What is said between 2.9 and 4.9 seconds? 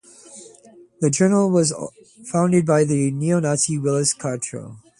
neo-Nazi Willis Carto.